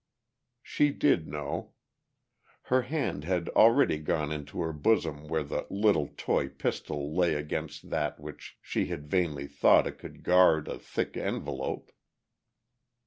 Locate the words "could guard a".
9.99-10.79